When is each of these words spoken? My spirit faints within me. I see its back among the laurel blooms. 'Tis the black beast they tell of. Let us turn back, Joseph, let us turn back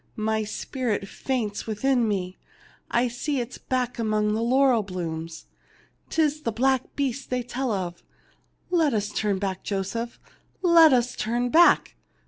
My 0.15 0.43
spirit 0.43 1.07
faints 1.07 1.67
within 1.67 2.07
me. 2.07 2.39
I 2.89 3.07
see 3.07 3.39
its 3.39 3.59
back 3.59 3.99
among 3.99 4.33
the 4.33 4.41
laurel 4.41 4.81
blooms. 4.81 5.45
'Tis 6.09 6.41
the 6.41 6.51
black 6.51 6.95
beast 6.95 7.29
they 7.29 7.43
tell 7.43 7.71
of. 7.71 8.01
Let 8.71 8.95
us 8.95 9.09
turn 9.09 9.37
back, 9.37 9.61
Joseph, 9.61 10.19
let 10.63 10.91
us 10.91 11.15
turn 11.15 11.49
back 11.49 11.93